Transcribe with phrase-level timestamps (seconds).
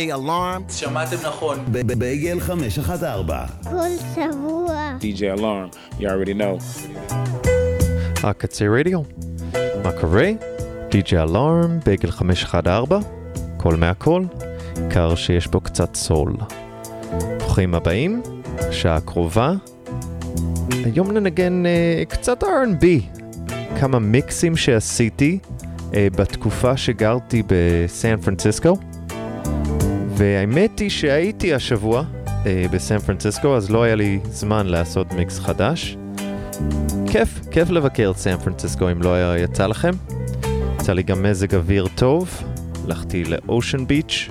[0.00, 0.72] DJ Alarm.
[0.72, 1.58] שמעתם נכון.
[1.98, 3.46] בייגל 514.
[3.62, 4.96] כל שבוע.
[5.00, 6.84] DJ Alarm, you already know.
[8.22, 9.00] הקצה רדיו.
[9.84, 10.30] מה קורה?
[10.90, 13.00] די.ג'י אלארם, בייגל 514,
[13.56, 14.26] קול מהקול,
[14.76, 16.32] עיקר שיש בו קצת סול.
[17.38, 18.22] ברוכים הבאים,
[18.70, 19.52] שעה הקרובה.
[20.84, 22.84] היום ננגן uh, קצת R&B,
[23.80, 25.38] כמה מיקסים שעשיתי
[25.90, 28.76] uh, בתקופה שגרתי בסן פרנסיסקו.
[30.16, 35.96] והאמת היא שהייתי השבוע uh, בסן פרנסיסקו, אז לא היה לי זמן לעשות מיקס חדש.
[37.10, 39.90] כיף, כיף לבקר את סן פרנסיסקו אם לא היה יצא לכם.
[40.80, 42.42] יצא לי גם מזג אוויר טוב,
[42.84, 44.28] הלכתי לאושן ביץ',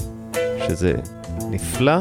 [0.67, 0.93] שזה
[1.49, 1.97] נפלא.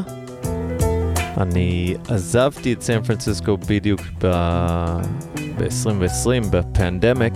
[1.37, 7.35] אני עזבתי את סן פרנסיסקו בדיוק ב-2020, בפנדמיק,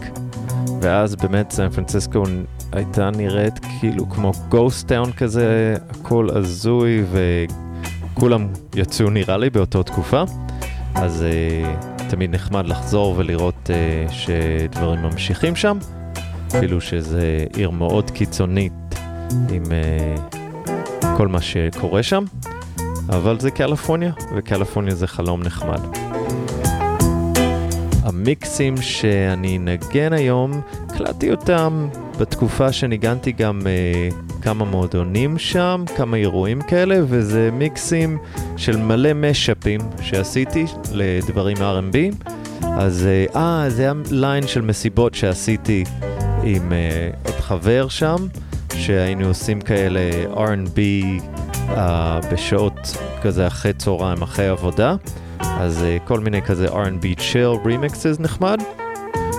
[0.80, 2.22] ואז באמת סן פרנסיסקו
[2.72, 10.22] הייתה נראית כאילו כמו גוסט טאון כזה, הכל הזוי, וכולם יצאו נראה לי באותה תקופה.
[10.94, 15.78] אז uh, תמיד נחמד לחזור ולראות uh, שדברים ממשיכים שם,
[16.48, 18.72] אפילו שזה עיר מאוד קיצונית
[19.50, 20.36] עם uh,
[21.16, 22.24] כל מה שקורה שם,
[23.08, 26.11] אבל זה קליפורניה, וקליפורניה זה חלום נחמד.
[28.12, 31.88] המיקסים שאני אנגן היום, הקלטתי אותם
[32.20, 38.18] בתקופה שניגנתי גם uh, כמה מועדונים שם, כמה אירועים כאלה, וזה מיקסים
[38.56, 42.26] של מלא משאפים שעשיתי לדברים R&B.
[42.62, 45.84] אז אה, זה היה ליין של מסיבות שעשיתי
[46.42, 48.16] עם uh, עוד חבר שם,
[48.74, 50.00] שהיינו עושים כאלה
[50.34, 50.78] R&B
[51.68, 51.78] uh,
[52.32, 54.96] בשעות כזה אחרי צהריים, אחרי עבודה.
[55.62, 58.58] אז uh, כל מיני כזה R&B chill remixes נחמד.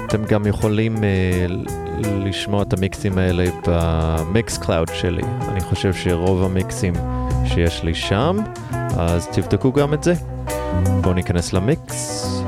[0.05, 1.69] אתם גם יכולים uh,
[2.07, 5.23] לשמוע את המיקסים האלה במיקס קלאוד שלי.
[5.47, 6.93] אני חושב שרוב המיקסים
[7.45, 8.37] שיש לי שם,
[8.97, 10.13] אז תבדקו גם את זה.
[11.01, 12.42] בואו ניכנס למיקס.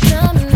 [0.00, 0.55] done.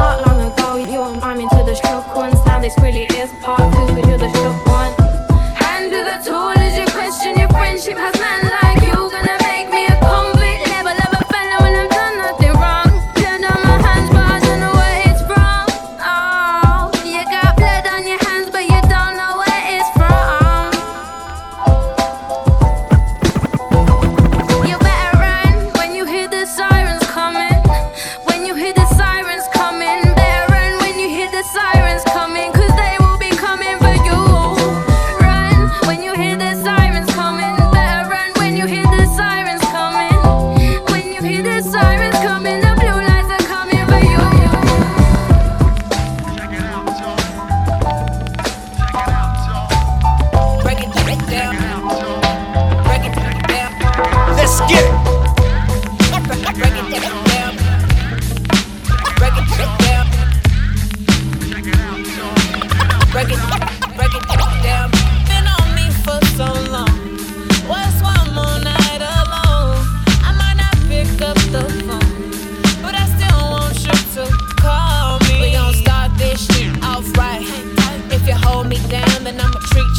[0.00, 0.68] lot long ago.
[0.76, 2.34] You and I'm into the stroke one.
[2.44, 4.08] Sound this really is part two.
[4.08, 4.92] You're the shook one.
[5.62, 8.49] Hand to the tool as you question your friendship has man.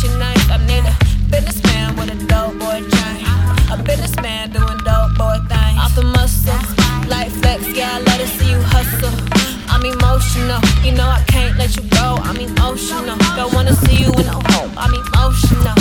[0.02, 0.50] kitchen knife.
[0.50, 0.96] I need a
[1.30, 3.26] businessman with a dope boy dream.
[3.72, 5.78] A businessman doing dope boy things.
[5.78, 6.58] Off the muscle,
[7.10, 9.14] life flex, yeah, I love to see you hustle.
[9.70, 12.18] I'm emotional, you know I can't let you go.
[12.24, 14.70] I'm emotional, don't wanna see you in a hole.
[14.78, 15.76] I'm emotional.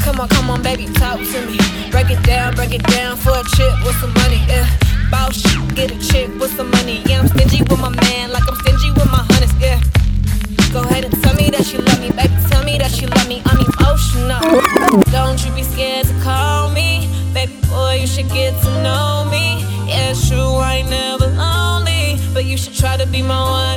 [0.00, 1.58] Come on, come on, baby, talk to me.
[1.90, 4.40] Break it down, break it down for a chip with some money.
[4.46, 4.66] Yeah,
[5.10, 5.42] boss,
[5.74, 7.02] get a chick with some money.
[7.06, 8.30] Yeah, I'm stingy with my man.
[18.16, 19.62] should get to know me.
[19.86, 23.75] Yeah, sure, I ain't never lonely, but you should try to be my one.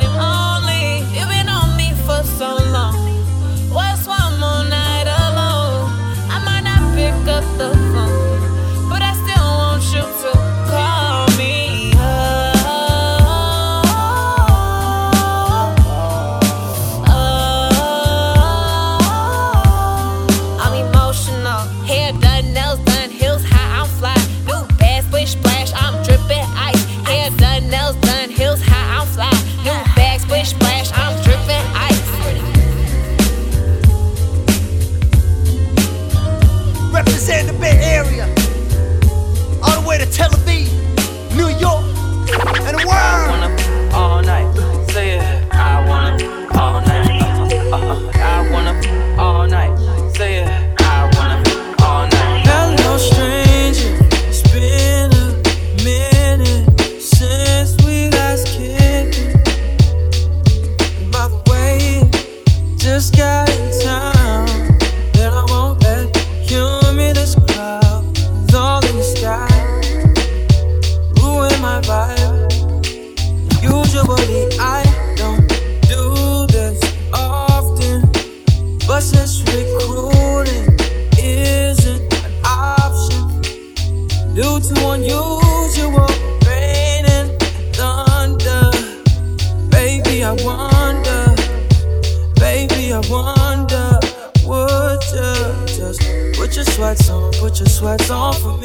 [97.60, 98.59] your sweat's off.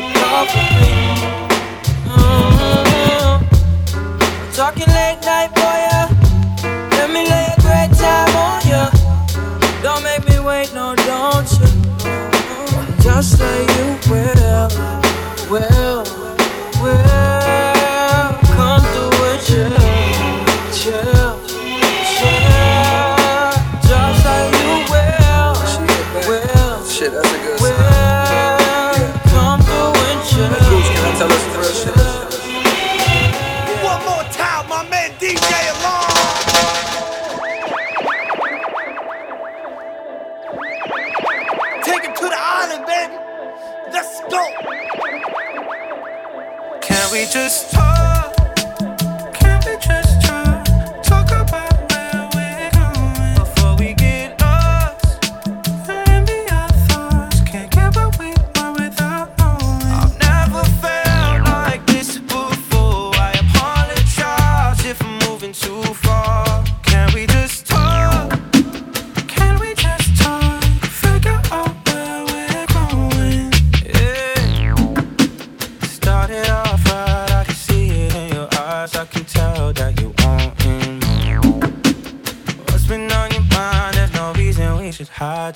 [0.00, 0.68] the coffee.
[2.08, 3.34] Mm-hmm.
[4.52, 5.78] Talking late night, boy.
[5.86, 6.08] Yeah.
[6.96, 8.90] Let me lay a great time on ya.
[9.82, 11.68] Don't make me wait, no, don't you?
[13.02, 14.68] Just say you will,
[15.50, 16.09] will.
[47.34, 47.69] righteous.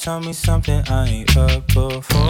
[0.05, 2.24] tell me something I ain't heard before.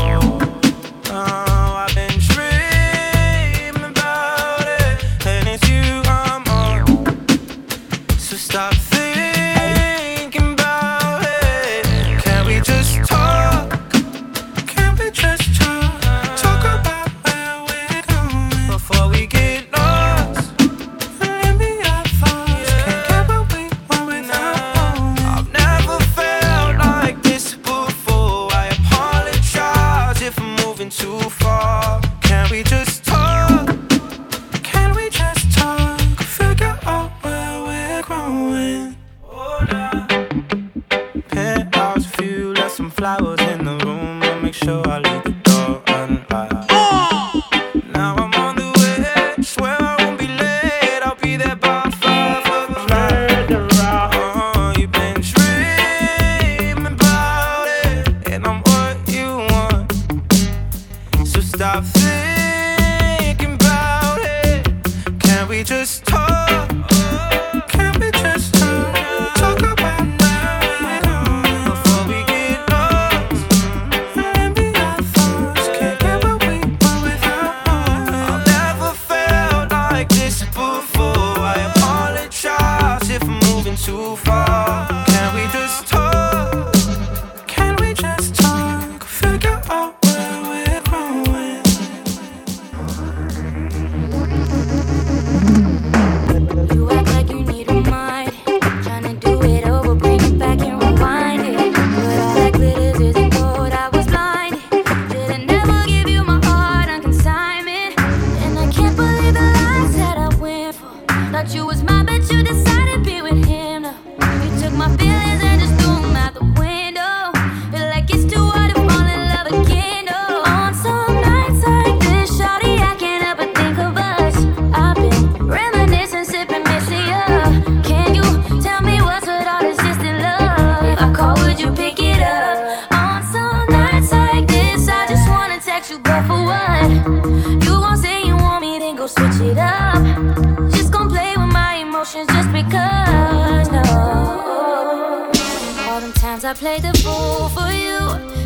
[146.55, 147.99] I played the fool for you.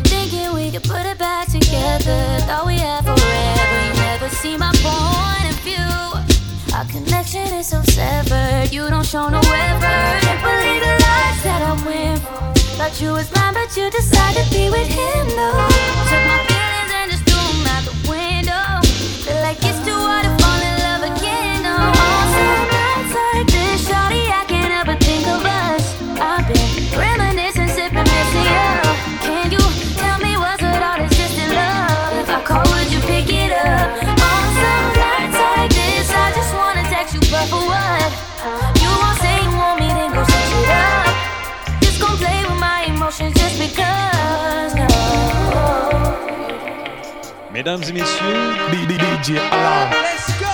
[0.05, 2.41] Thinking we could put it back together.
[2.49, 3.77] Thought we had forever.
[3.85, 5.93] You never see my point of view.
[6.73, 8.73] Our connection is so severed.
[8.73, 10.25] You don't show no effort.
[10.25, 12.49] Can't believe the lies that I went for.
[12.81, 15.69] Thought you was mine, but you decided to be with him though.
[16.09, 18.65] Took my feelings and just threw them out the window.
[19.21, 21.61] Feel like it's too hard to fall in love again.
[21.61, 24.18] No, oh, some nights like this, shawty.
[47.59, 49.89] Mesdames et messieurs, DJ Alarm.
[49.91, 50.53] Let's go.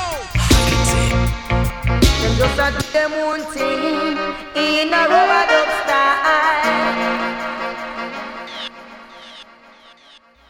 [2.21, 4.17] Them just a do them own thing
[4.55, 7.05] in a rubber duck style.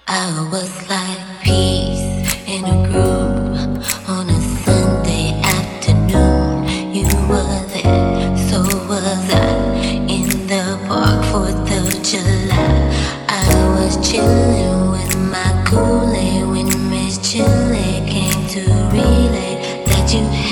[0.08, 3.45] I was like peace in a groove.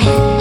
[0.03, 0.32] Bye.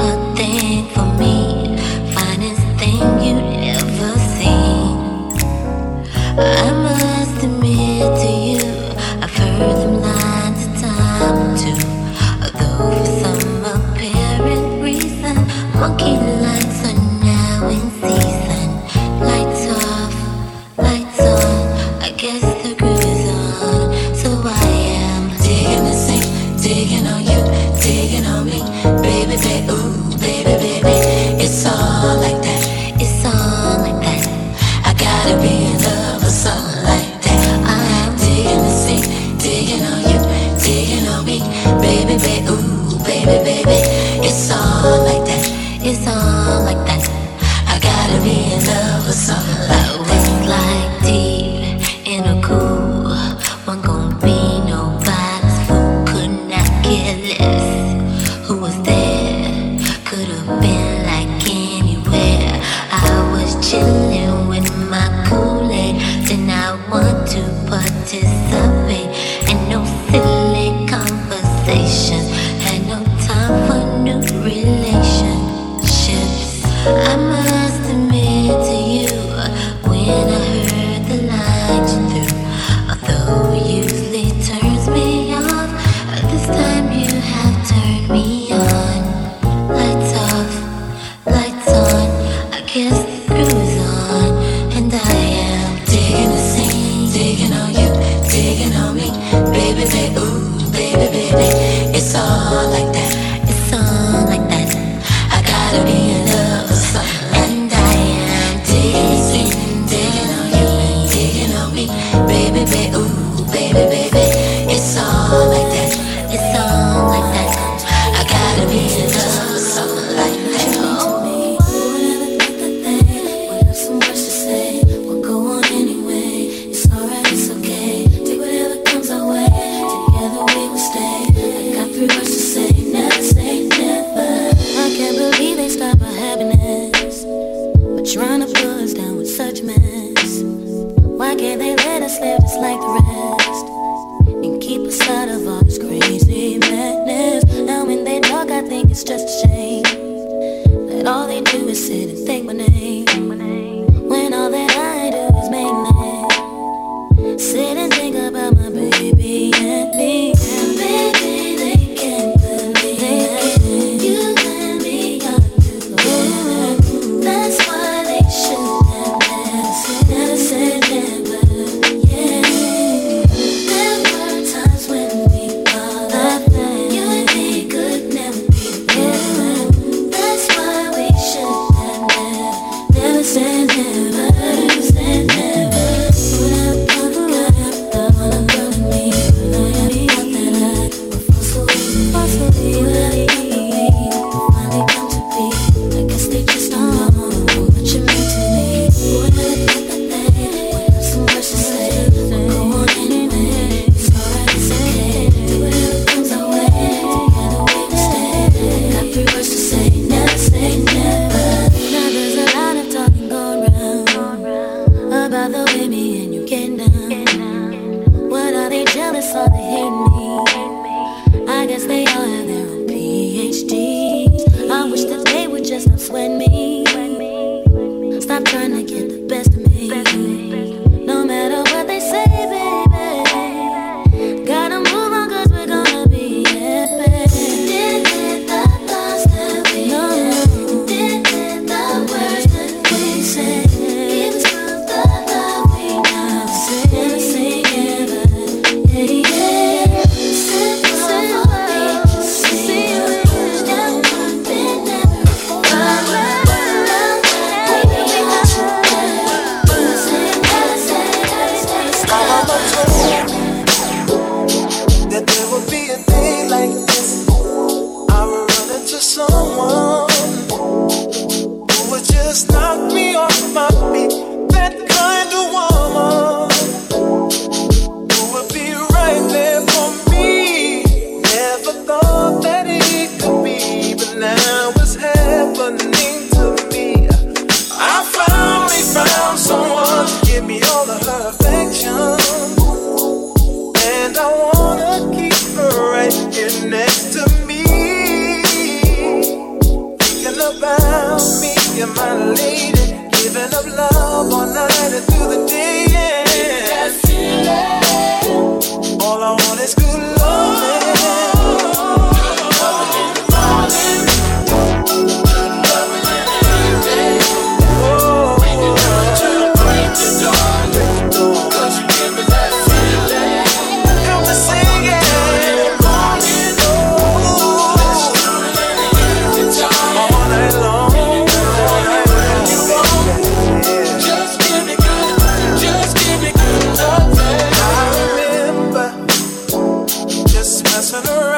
[340.93, 341.32] Just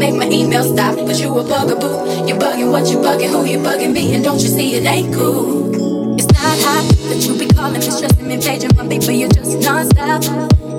[0.00, 0.96] make my email stop.
[0.96, 2.26] But you a bugaboo.
[2.26, 4.14] You bugging what you bugging, who you bugging me.
[4.14, 6.16] And don't you see it ain't cool.
[6.18, 9.60] It's not hot that you be calling me, stressing me, paging my but you're just
[9.60, 10.24] non-stop.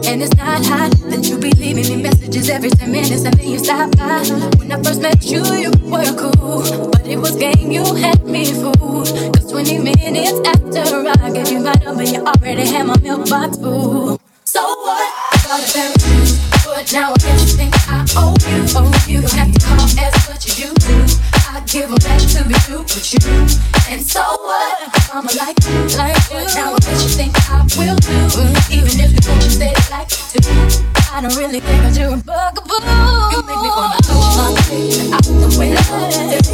[0.09, 3.47] And it's not hot that you be leaving me messages every 10 minutes and then
[3.47, 4.25] you stop by.
[4.57, 8.51] When I first met you, you were cool, but it was game, you had me
[8.51, 9.07] fooled.
[9.37, 10.81] Cause 20 minutes after
[11.23, 14.19] I gave you my number, you already had my mailbox full.
[14.45, 15.07] So what?
[15.31, 18.19] I got a pair of but now I guess you think I you.
[18.19, 18.33] Oh,
[21.77, 23.47] you to you to you.
[24.41, 25.35] What?
[25.35, 26.43] Like you, like you.
[26.55, 28.15] Now guess you think I will do.
[28.73, 30.90] Even if you don't say it like you do.
[31.13, 32.79] I don't really think that you're a bugaboo.
[33.35, 35.83] You make me wanna throw my picture out the window.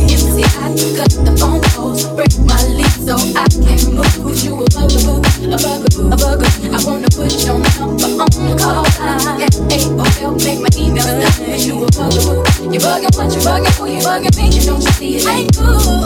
[0.09, 4.09] You see, I cut the phone calls, break my lease so I can move.
[4.41, 6.73] You a bugaboo, a bugaboo, a bugaboo.
[6.73, 9.45] I wanna put your number on the call line.
[9.45, 11.37] F-A-O-L, make my email stop.
[11.37, 12.73] Cause you a bugaboo.
[12.73, 14.57] You bugging what you bugging, who you bugging me?
[14.57, 16.01] You don't you see it ain't cool.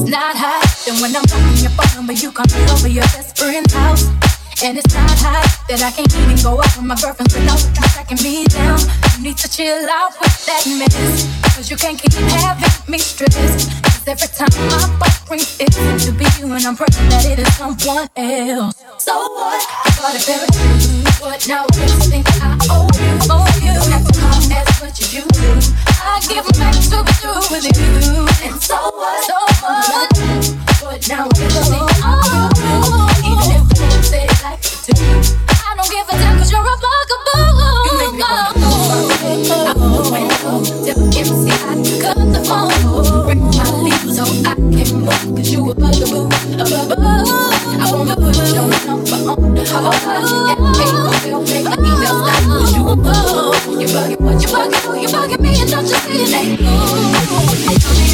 [0.00, 0.64] It's not hot.
[0.88, 4.21] Then when I'm calling your phone number, you coming over your best friend's house.
[4.62, 7.42] And it's not hot that I can't even go out with my girlfriends you
[7.90, 8.78] tracking me down.
[9.18, 11.26] You need to chill out with that mess.
[11.50, 13.74] Cause you can't keep having me stressed.
[13.82, 17.42] Cause every time my phone rings, it to be you, and I'm praying that it
[17.42, 18.78] is someone else.
[19.02, 19.66] So what?
[19.66, 23.18] I got a shoes, but now I just think I owe you.
[23.34, 23.74] Owe you.
[23.74, 24.22] Don't have to
[24.62, 25.58] as much as you do.
[26.06, 28.30] I give back to through with you.
[28.46, 29.26] And so what?
[29.26, 30.06] So what?
[30.86, 31.91] But now I just think
[40.52, 43.24] phone, dip inside, cut the phone.
[43.24, 43.64] Break my
[44.12, 45.04] so I can
[45.48, 46.96] you above the roof, above the
[47.80, 48.16] I wanna
[49.54, 50.12] the heart.
[50.52, 50.96] And
[51.48, 52.16] make the email
[52.74, 52.96] you're
[53.92, 58.11] bugging, what you bugging, bugging me, and don't you see it ain't cool.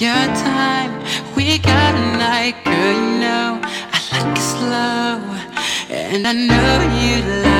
[0.00, 0.92] your time.
[1.36, 3.60] We got a night, girl, you know.
[3.62, 5.20] I like it slow,
[5.88, 7.53] and I know you like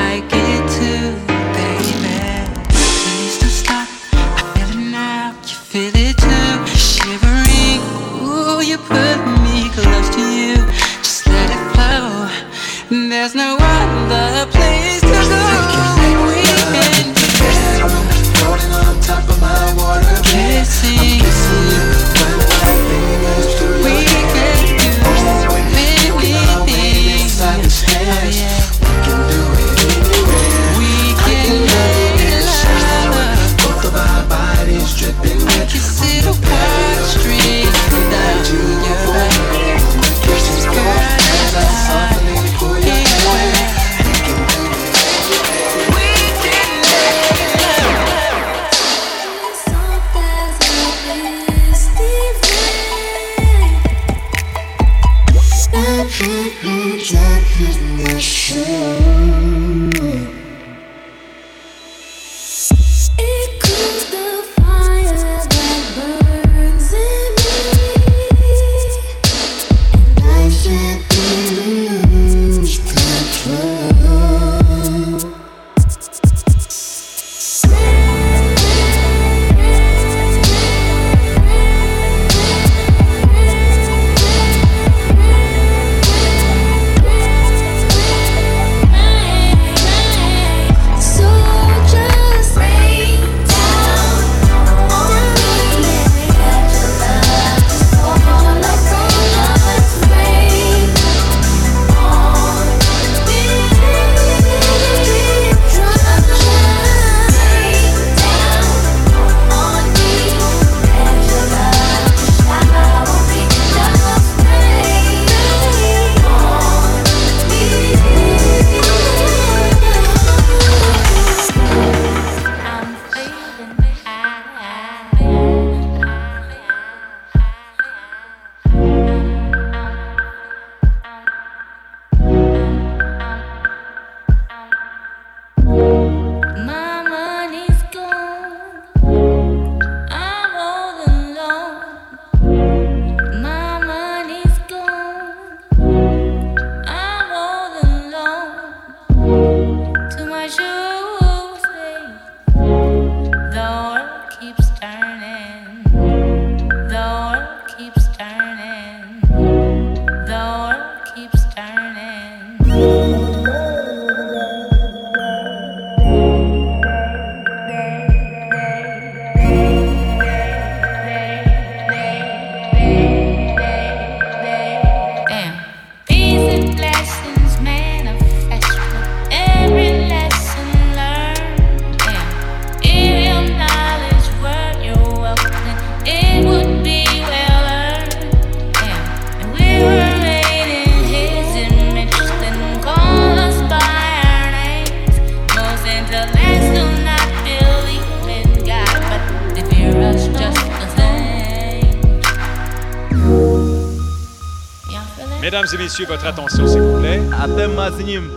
[205.65, 207.21] Mesdames et messieurs, votre attention, s'il vous plaît.
[207.43, 208.29] אתם מאזינים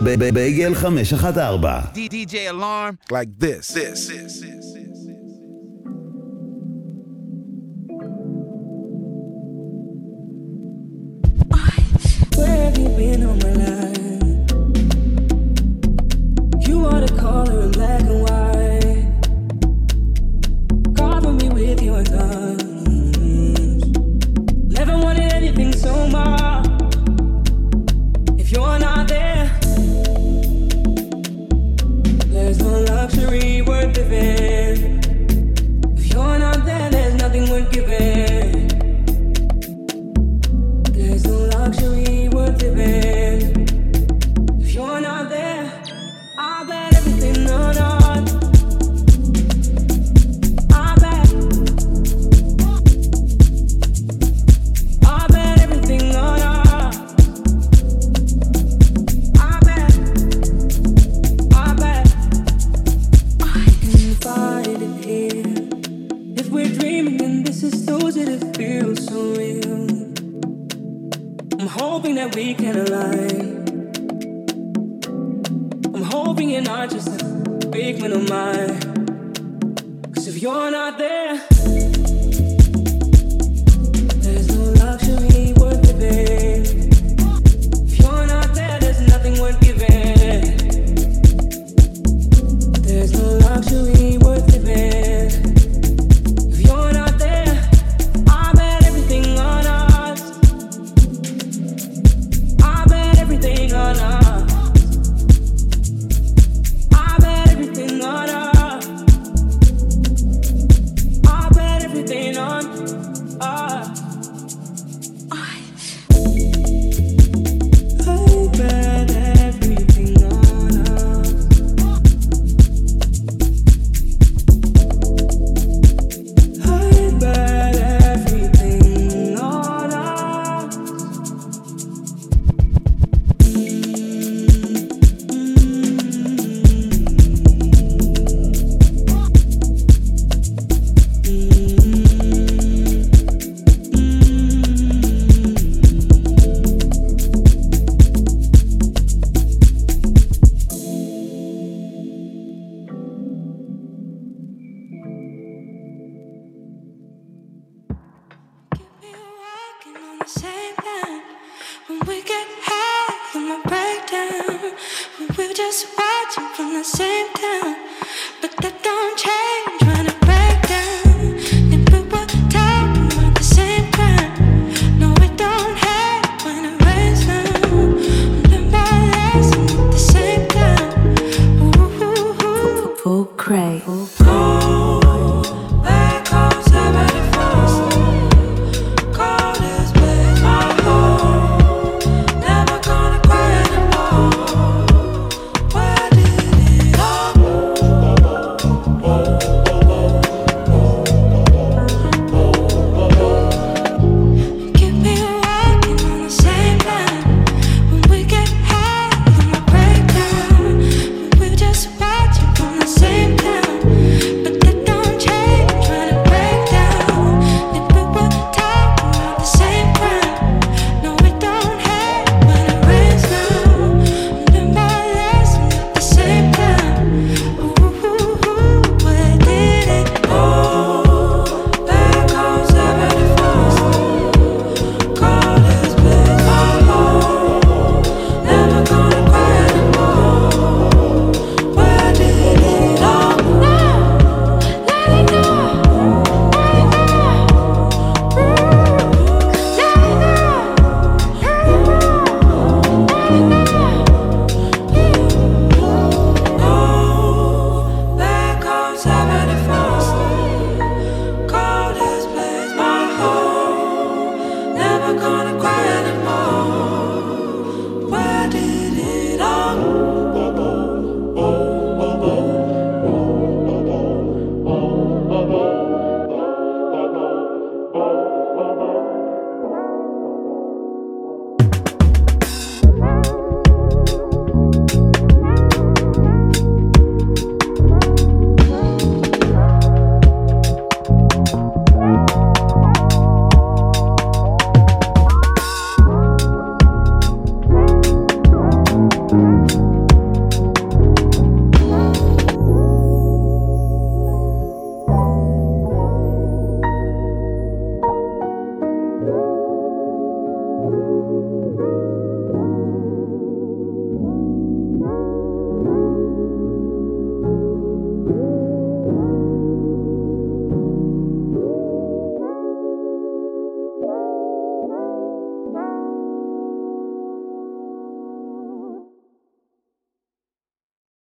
[0.73, 1.91] 514.
[1.95, 2.95] DJ Alarm.
[3.11, 3.67] Like this.
[3.67, 4.07] This.
[4.07, 4.41] This.
[4.41, 4.58] this.